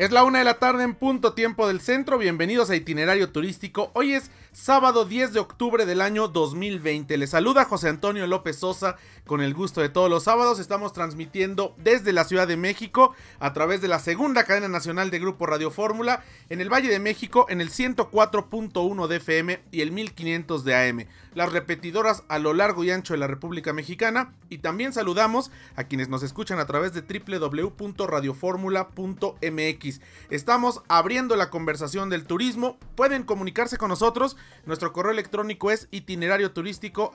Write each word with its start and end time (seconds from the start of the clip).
Es 0.00 0.12
la 0.12 0.24
una 0.24 0.38
de 0.38 0.46
la 0.46 0.58
tarde 0.58 0.82
en 0.82 0.94
punto 0.94 1.34
tiempo 1.34 1.68
del 1.68 1.82
centro. 1.82 2.16
Bienvenidos 2.16 2.70
a 2.70 2.74
Itinerario 2.74 3.32
Turístico. 3.32 3.90
Hoy 3.92 4.14
es 4.14 4.30
sábado 4.50 5.04
10 5.04 5.34
de 5.34 5.40
octubre 5.40 5.84
del 5.84 6.00
año 6.00 6.28
2020. 6.28 7.18
Les 7.18 7.28
saluda 7.28 7.66
José 7.66 7.90
Antonio 7.90 8.26
López 8.26 8.56
Sosa 8.56 8.96
con 9.26 9.42
el 9.42 9.52
gusto 9.52 9.82
de 9.82 9.90
todos 9.90 10.08
los 10.08 10.24
sábados. 10.24 10.58
Estamos 10.58 10.94
transmitiendo 10.94 11.74
desde 11.76 12.14
la 12.14 12.24
Ciudad 12.24 12.48
de 12.48 12.56
México 12.56 13.14
a 13.40 13.52
través 13.52 13.82
de 13.82 13.88
la 13.88 13.98
segunda 13.98 14.44
cadena 14.44 14.68
nacional 14.68 15.10
de 15.10 15.18
Grupo 15.18 15.44
Radio 15.44 15.70
Fórmula 15.70 16.24
en 16.48 16.62
el 16.62 16.72
Valle 16.72 16.88
de 16.88 16.98
México 16.98 17.44
en 17.50 17.60
el 17.60 17.68
104.1 17.68 19.06
de 19.06 19.16
FM 19.16 19.60
y 19.70 19.82
el 19.82 19.92
1500 19.92 20.64
de 20.64 20.76
AM. 20.76 21.04
Las 21.34 21.52
repetidoras 21.52 22.22
a 22.28 22.38
lo 22.38 22.54
largo 22.54 22.84
y 22.84 22.90
ancho 22.90 23.12
de 23.12 23.18
la 23.18 23.26
República 23.26 23.74
Mexicana. 23.74 24.32
Y 24.48 24.56
también 24.58 24.94
saludamos 24.94 25.50
a 25.76 25.84
quienes 25.84 26.08
nos 26.08 26.22
escuchan 26.22 26.58
a 26.58 26.66
través 26.66 26.92
de 26.92 27.02
www.radioformula.mx. 27.02 29.89
Estamos 30.30 30.82
abriendo 30.88 31.36
la 31.36 31.50
conversación 31.50 32.10
del 32.10 32.24
turismo. 32.24 32.78
Pueden 32.94 33.24
comunicarse 33.24 33.78
con 33.78 33.88
nosotros. 33.88 34.36
Nuestro 34.66 34.92
correo 34.92 35.12
electrónico 35.12 35.70
es 35.70 35.88
itinerario 35.90 36.52
turístico 36.52 37.10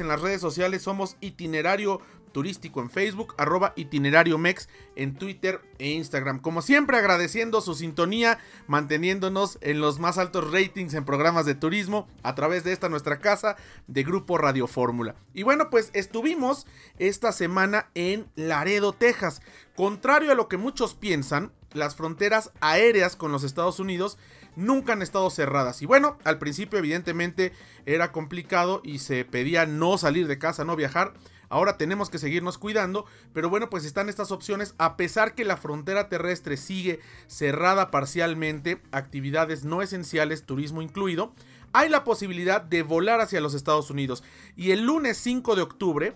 En 0.00 0.08
las 0.08 0.20
redes 0.20 0.40
sociales 0.40 0.82
somos 0.82 1.16
itinerario 1.20 2.00
turístico 2.32 2.80
en 2.80 2.90
Facebook, 2.90 3.34
arroba 3.38 3.72
itinerario 3.76 4.38
mex 4.38 4.68
en 4.96 5.14
Twitter 5.14 5.60
e 5.78 5.90
Instagram. 5.90 6.40
Como 6.40 6.62
siempre 6.62 6.96
agradeciendo 6.96 7.60
su 7.60 7.74
sintonía, 7.74 8.38
manteniéndonos 8.66 9.58
en 9.60 9.80
los 9.80 9.98
más 9.98 10.18
altos 10.18 10.50
ratings 10.50 10.94
en 10.94 11.04
programas 11.04 11.46
de 11.46 11.54
turismo 11.54 12.08
a 12.22 12.34
través 12.34 12.64
de 12.64 12.72
esta 12.72 12.88
nuestra 12.88 13.18
casa 13.20 13.56
de 13.86 14.02
Grupo 14.02 14.38
Radio 14.38 14.66
Fórmula. 14.66 15.14
Y 15.34 15.42
bueno, 15.42 15.70
pues 15.70 15.90
estuvimos 15.92 16.66
esta 16.98 17.32
semana 17.32 17.90
en 17.94 18.26
Laredo, 18.34 18.92
Texas. 18.92 19.42
Contrario 19.76 20.32
a 20.32 20.34
lo 20.34 20.48
que 20.48 20.56
muchos 20.56 20.94
piensan, 20.94 21.52
las 21.74 21.96
fronteras 21.96 22.50
aéreas 22.60 23.16
con 23.16 23.32
los 23.32 23.44
Estados 23.44 23.80
Unidos 23.80 24.18
nunca 24.56 24.92
han 24.92 25.02
estado 25.02 25.30
cerradas. 25.30 25.82
Y 25.82 25.86
bueno, 25.86 26.18
al 26.24 26.38
principio 26.38 26.78
evidentemente 26.78 27.52
era 27.86 28.12
complicado 28.12 28.80
y 28.84 28.98
se 28.98 29.24
pedía 29.24 29.66
no 29.66 29.98
salir 29.98 30.26
de 30.26 30.38
casa, 30.38 30.64
no 30.64 30.76
viajar. 30.76 31.14
Ahora 31.48 31.76
tenemos 31.76 32.08
que 32.08 32.18
seguirnos 32.18 32.56
cuidando, 32.56 33.04
pero 33.34 33.50
bueno, 33.50 33.68
pues 33.68 33.84
están 33.84 34.08
estas 34.08 34.30
opciones 34.30 34.74
a 34.78 34.96
pesar 34.96 35.34
que 35.34 35.44
la 35.44 35.58
frontera 35.58 36.08
terrestre 36.08 36.56
sigue 36.56 37.00
cerrada 37.26 37.90
parcialmente, 37.90 38.80
actividades 38.90 39.62
no 39.62 39.82
esenciales, 39.82 40.46
turismo 40.46 40.80
incluido, 40.80 41.34
hay 41.74 41.90
la 41.90 42.04
posibilidad 42.04 42.62
de 42.62 42.82
volar 42.82 43.20
hacia 43.20 43.42
los 43.42 43.52
Estados 43.52 43.90
Unidos. 43.90 44.22
Y 44.56 44.70
el 44.70 44.84
lunes 44.86 45.18
5 45.18 45.54
de 45.54 45.62
octubre, 45.62 46.14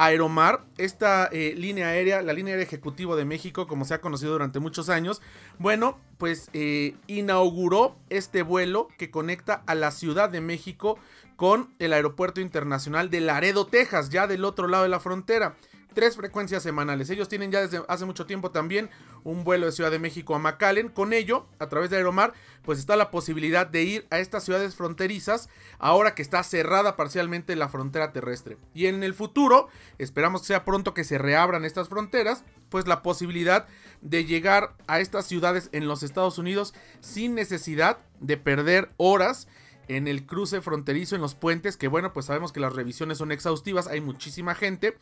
Aeromar, 0.00 0.64
esta 0.76 1.28
eh, 1.32 1.54
línea 1.56 1.88
aérea, 1.88 2.22
la 2.22 2.32
línea 2.32 2.52
aérea 2.52 2.64
ejecutivo 2.64 3.16
de 3.16 3.24
México, 3.24 3.66
como 3.66 3.84
se 3.84 3.94
ha 3.94 4.00
conocido 4.00 4.30
durante 4.30 4.60
muchos 4.60 4.90
años, 4.90 5.20
bueno, 5.58 5.98
pues 6.18 6.50
eh, 6.52 6.94
inauguró 7.08 7.96
este 8.08 8.42
vuelo 8.42 8.86
que 8.96 9.10
conecta 9.10 9.64
a 9.66 9.74
la 9.74 9.90
Ciudad 9.90 10.30
de 10.30 10.40
México 10.40 11.00
con 11.34 11.74
el 11.80 11.92
Aeropuerto 11.92 12.40
Internacional 12.40 13.10
de 13.10 13.20
Laredo, 13.20 13.66
Texas, 13.66 14.08
ya 14.08 14.28
del 14.28 14.44
otro 14.44 14.68
lado 14.68 14.84
de 14.84 14.88
la 14.88 15.00
frontera. 15.00 15.56
Tres 15.98 16.14
frecuencias 16.14 16.62
semanales. 16.62 17.10
Ellos 17.10 17.28
tienen 17.28 17.50
ya 17.50 17.60
desde 17.60 17.82
hace 17.88 18.04
mucho 18.04 18.24
tiempo 18.24 18.52
también 18.52 18.88
un 19.24 19.42
vuelo 19.42 19.66
de 19.66 19.72
Ciudad 19.72 19.90
de 19.90 19.98
México 19.98 20.36
a 20.36 20.38
McAllen. 20.38 20.90
Con 20.90 21.12
ello, 21.12 21.48
a 21.58 21.68
través 21.68 21.90
de 21.90 21.96
Aeromar, 21.96 22.34
pues 22.62 22.78
está 22.78 22.94
la 22.94 23.10
posibilidad 23.10 23.66
de 23.66 23.82
ir 23.82 24.06
a 24.10 24.20
estas 24.20 24.44
ciudades 24.44 24.76
fronterizas 24.76 25.48
ahora 25.80 26.14
que 26.14 26.22
está 26.22 26.44
cerrada 26.44 26.94
parcialmente 26.94 27.56
la 27.56 27.68
frontera 27.68 28.12
terrestre. 28.12 28.58
Y 28.74 28.86
en 28.86 29.02
el 29.02 29.12
futuro, 29.12 29.66
esperamos 29.98 30.42
que 30.42 30.46
sea 30.46 30.64
pronto 30.64 30.94
que 30.94 31.02
se 31.02 31.18
reabran 31.18 31.64
estas 31.64 31.88
fronteras, 31.88 32.44
pues 32.68 32.86
la 32.86 33.02
posibilidad 33.02 33.66
de 34.00 34.24
llegar 34.24 34.76
a 34.86 35.00
estas 35.00 35.26
ciudades 35.26 35.68
en 35.72 35.88
los 35.88 36.04
Estados 36.04 36.38
Unidos 36.38 36.74
sin 37.00 37.34
necesidad 37.34 37.98
de 38.20 38.36
perder 38.36 38.92
horas 38.98 39.48
en 39.88 40.06
el 40.06 40.26
cruce 40.26 40.60
fronterizo 40.60 41.14
en 41.14 41.20
los 41.20 41.34
puentes, 41.34 41.76
que 41.76 41.88
bueno, 41.88 42.12
pues 42.12 42.26
sabemos 42.26 42.52
que 42.52 42.60
las 42.60 42.74
revisiones 42.74 43.18
son 43.18 43.32
exhaustivas, 43.32 43.88
hay 43.88 44.00
muchísima 44.00 44.54
gente, 44.54 44.96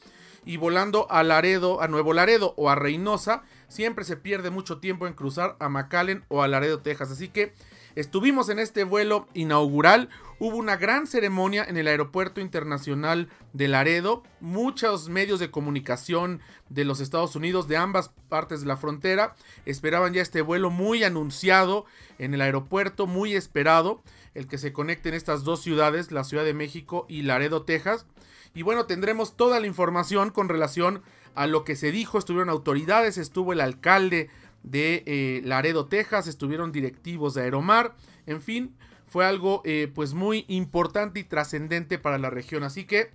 y 0.45 0.57
volando 0.57 1.11
a 1.11 1.23
Laredo, 1.23 1.83
a 1.83 1.89
Nuevo 1.89 2.13
Laredo 2.13 2.55
o 2.57 2.71
a 2.71 2.75
Reynosa, 2.75 3.43
siempre 3.69 4.05
se 4.05 4.17
pierde 4.17 4.51
mucho 4.51 4.79
tiempo 4.79 5.07
en 5.07 5.15
cruzar 5.15 5.57
a 5.59 5.69
McAllen 5.69 6.25
o 6.29 6.43
a 6.43 6.49
Laredo, 6.49 6.81
Texas, 6.81 7.11
así 7.11 7.29
que 7.29 7.53
estuvimos 7.97 8.49
en 8.51 8.61
este 8.61 8.85
vuelo 8.85 9.27
inaugural, 9.35 10.09
hubo 10.39 10.57
una 10.57 10.77
gran 10.77 11.07
ceremonia 11.07 11.65
en 11.65 11.77
el 11.77 11.89
aeropuerto 11.89 12.41
internacional 12.41 13.29
de 13.53 13.67
Laredo, 13.67 14.23
muchos 14.41 15.09
medios 15.09 15.41
de 15.41 15.51
comunicación 15.51 16.41
de 16.69 16.85
los 16.85 17.01
Estados 17.01 17.35
Unidos, 17.35 17.67
de 17.67 17.79
ambas 17.79 18.11
partes 18.29 18.61
de 18.61 18.67
la 18.67 18.77
frontera, 18.77 19.35
esperaban 19.65 20.13
ya 20.13 20.23
este 20.23 20.43
vuelo 20.43 20.71
muy 20.71 21.03
anunciado 21.03 21.87
en 22.19 22.35
el 22.35 22.43
aeropuerto, 22.43 23.07
muy 23.07 23.35
esperado, 23.35 24.03
el 24.35 24.47
que 24.47 24.59
se 24.59 24.73
conecten 24.73 25.15
estas 25.15 25.43
dos 25.43 25.63
ciudades, 25.63 26.13
la 26.13 26.23
Ciudad 26.23 26.45
de 26.45 26.55
México 26.55 27.07
y 27.09 27.23
Laredo, 27.23 27.63
Texas. 27.63 28.07
Y 28.55 28.63
bueno, 28.63 28.87
tendremos 28.87 29.37
toda 29.37 29.59
la 29.61 29.67
información 29.67 30.31
con 30.31 30.49
relación 30.49 31.03
a 31.35 31.47
lo 31.47 31.65
que 31.65 31.77
se 31.77 31.93
dijo. 31.93 32.19
Estuvieron 32.19 32.49
autoridades, 32.49 33.19
estuvo 33.19 33.53
el 33.53 33.61
alcalde 33.61 34.31
de 34.67 35.03
eh, 35.07 35.41
Laredo, 35.45 35.87
Texas, 35.87 36.27
estuvieron 36.27 36.73
directivos 36.73 37.33
de 37.33 37.43
Aeromar. 37.43 37.97
En 38.27 38.43
fin, 38.43 38.77
fue 39.07 39.25
algo 39.25 39.63
eh, 39.65 39.91
pues 39.95 40.13
muy 40.13 40.45
importante 40.49 41.21
y 41.21 41.25
trascendente 41.25 41.99
para 41.99 42.19
la 42.19 42.29
región. 42.29 42.63
Así 42.63 42.85
que 42.85 43.11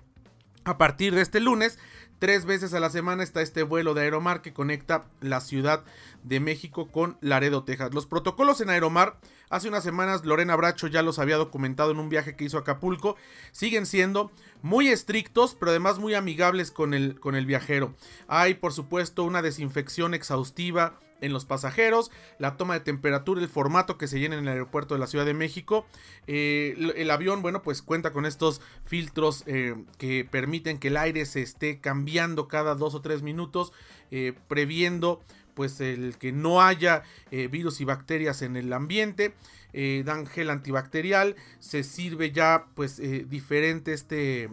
a 0.64 0.80
partir 0.80 1.14
de 1.14 1.22
este 1.22 1.40
lunes, 1.40 1.78
tres 2.18 2.46
veces 2.46 2.74
a 2.74 2.80
la 2.80 2.90
semana 2.90 3.22
está 3.22 3.42
este 3.42 3.62
vuelo 3.62 3.94
de 3.94 4.02
Aeromar 4.02 4.42
que 4.42 4.54
conecta 4.54 5.06
la 5.20 5.42
Ciudad 5.42 5.84
de 6.24 6.40
México 6.40 6.88
con 6.88 7.18
Laredo, 7.22 7.64
Texas. 7.64 7.94
Los 7.94 8.08
protocolos 8.08 8.62
en 8.62 8.72
Aeromar 8.72 9.20
Hace 9.52 9.68
unas 9.68 9.84
semanas 9.84 10.24
Lorena 10.24 10.56
Bracho 10.56 10.88
ya 10.88 11.02
los 11.02 11.20
había 11.20 11.36
documentado 11.36 11.92
en 11.92 12.00
un 12.00 12.08
viaje 12.08 12.38
que 12.38 12.46
hizo 12.46 12.58
a 12.58 12.62
Acapulco. 12.62 13.18
Siguen 13.52 13.86
siendo 13.86 14.32
muy 14.62 14.88
estrictos, 14.88 15.56
pero 15.56 15.72
además 15.72 16.00
muy 16.00 16.14
amigables 16.14 16.72
con 16.72 16.94
el, 16.94 17.20
con 17.20 17.36
el 17.36 17.46
viajero. 17.46 17.94
Hay, 18.30 18.54
por 18.54 18.72
supuesto, 18.72 19.26
una 19.26 19.42
desinfección 19.42 20.14
exhaustiva 20.14 20.98
en 21.22 21.34
los 21.34 21.46
pasajeros, 21.46 22.12
la 22.40 22.58
toma 22.58 22.74
de 22.74 22.82
temperatura, 22.82 23.42
el 23.42 23.48
formato 23.48 23.98
que 23.98 24.08
se 24.08 24.20
llena 24.20 24.36
en 24.36 24.44
el 24.44 24.50
aeropuerto 24.50 24.96
de 24.96 25.00
la 25.00 25.08
Ciudad 25.08 25.26
de 25.26 25.34
México. 25.34 25.86
Eh, 26.28 26.76
el, 26.96 27.10
avión, 27.12 27.42
bueno, 27.42 27.62
pues 27.62 27.82
cuenta 27.82 28.12
con 28.12 28.26
estos 28.26 28.62
filtros 28.84 29.44
eh, 29.46 29.76
que 29.98 30.28
permiten 30.30 30.80
que 30.80 30.90
el 30.90 30.98
aire 30.98 31.26
se 31.26 31.42
esté 31.42 31.80
cambiando 31.80 32.48
cada 32.48 32.76
dos 32.76 32.96
o 32.96 33.02
tres 33.02 33.22
minutos, 33.22 33.72
eh, 34.10 34.34
previendo 34.48 35.22
pues 35.54 35.82
el 35.82 36.18
que 36.18 36.32
no 36.32 36.62
haya 36.62 37.04
eh, 37.32 37.48
virus 37.48 37.82
y 37.82 37.86
bacterias 37.86 38.42
en 38.42 38.58
el 38.58 38.72
ambiente. 38.74 39.34
Eh, 39.74 40.04
dan 40.06 40.26
gel 40.26 40.50
antibacterial, 40.50 41.38
se 41.60 41.84
sirve 41.84 42.32
ya 42.34 42.66
pues 42.76 43.00
eh, 43.00 43.26
diferente 43.30 43.94
este 43.94 44.50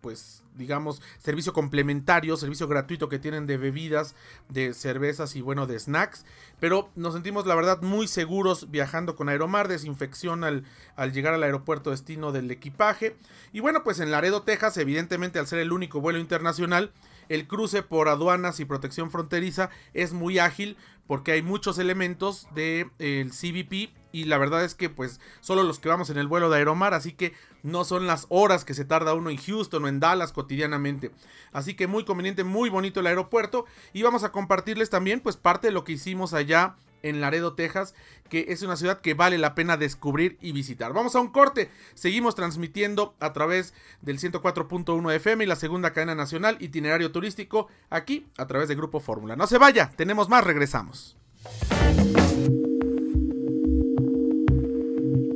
pues 0.00 0.44
digamos 0.56 1.02
servicio 1.18 1.52
complementario, 1.52 2.38
servicio 2.38 2.68
gratuito 2.68 3.10
que 3.10 3.18
tienen 3.18 3.46
de 3.46 3.58
bebidas, 3.58 4.14
de 4.48 4.72
cervezas 4.72 5.36
y 5.36 5.42
bueno 5.42 5.66
de 5.66 5.78
snacks, 5.78 6.24
pero 6.58 6.90
nos 6.94 7.12
sentimos 7.12 7.44
la 7.44 7.54
verdad 7.54 7.82
muy 7.82 8.08
seguros 8.08 8.70
viajando 8.70 9.14
con 9.14 9.28
Aeromar, 9.28 9.68
desinfección 9.68 10.42
al, 10.42 10.64
al 10.96 11.12
llegar 11.12 11.34
al 11.34 11.42
aeropuerto 11.42 11.90
destino 11.90 12.32
del 12.32 12.50
equipaje 12.50 13.16
y 13.52 13.60
bueno 13.60 13.82
pues 13.84 14.00
en 14.00 14.10
Laredo, 14.10 14.42
Texas 14.42 14.78
evidentemente 14.78 15.38
al 15.38 15.46
ser 15.46 15.58
el 15.58 15.72
único 15.72 16.00
vuelo 16.00 16.18
internacional 16.18 16.92
el 17.32 17.46
cruce 17.46 17.82
por 17.82 18.08
aduanas 18.08 18.60
y 18.60 18.66
protección 18.66 19.10
fronteriza 19.10 19.70
es 19.94 20.12
muy 20.12 20.38
ágil 20.38 20.76
porque 21.06 21.32
hay 21.32 21.42
muchos 21.42 21.78
elementos 21.78 22.46
del 22.54 22.90
de, 22.98 23.30
CBP 23.30 23.96
y 24.12 24.24
la 24.24 24.36
verdad 24.36 24.62
es 24.64 24.74
que 24.74 24.90
pues 24.90 25.18
solo 25.40 25.62
los 25.62 25.78
que 25.78 25.88
vamos 25.88 26.10
en 26.10 26.18
el 26.18 26.26
vuelo 26.26 26.50
de 26.50 26.58
Aeromar, 26.58 26.92
así 26.92 27.12
que 27.12 27.32
no 27.62 27.84
son 27.84 28.06
las 28.06 28.26
horas 28.28 28.66
que 28.66 28.74
se 28.74 28.84
tarda 28.84 29.14
uno 29.14 29.30
en 29.30 29.38
Houston 29.38 29.84
o 29.84 29.88
en 29.88 29.98
Dallas 29.98 30.32
cotidianamente. 30.32 31.10
Así 31.52 31.74
que 31.74 31.86
muy 31.86 32.04
conveniente, 32.04 32.44
muy 32.44 32.68
bonito 32.68 33.00
el 33.00 33.06
aeropuerto 33.06 33.64
y 33.94 34.02
vamos 34.02 34.24
a 34.24 34.32
compartirles 34.32 34.90
también 34.90 35.20
pues 35.20 35.36
parte 35.38 35.68
de 35.68 35.72
lo 35.72 35.84
que 35.84 35.92
hicimos 35.92 36.34
allá 36.34 36.76
en 37.02 37.20
Laredo, 37.20 37.54
Texas, 37.54 37.94
que 38.28 38.46
es 38.48 38.62
una 38.62 38.76
ciudad 38.76 39.00
que 39.00 39.14
vale 39.14 39.38
la 39.38 39.54
pena 39.54 39.76
descubrir 39.76 40.38
y 40.40 40.52
visitar. 40.52 40.92
Vamos 40.92 41.14
a 41.14 41.20
un 41.20 41.28
corte, 41.28 41.70
seguimos 41.94 42.34
transmitiendo 42.34 43.14
a 43.20 43.32
través 43.32 43.74
del 44.00 44.18
104.1 44.18 45.14
FM 45.14 45.44
y 45.44 45.46
la 45.46 45.56
segunda 45.56 45.92
cadena 45.92 46.14
nacional 46.14 46.56
itinerario 46.60 47.12
turístico 47.12 47.68
aquí 47.90 48.26
a 48.38 48.46
través 48.46 48.68
de 48.68 48.74
Grupo 48.74 49.00
Fórmula. 49.00 49.36
No 49.36 49.46
se 49.46 49.58
vaya, 49.58 49.90
tenemos 49.96 50.28
más, 50.28 50.44
regresamos. 50.44 51.16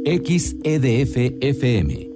XEDF 0.07 1.17
FM 1.41 2.16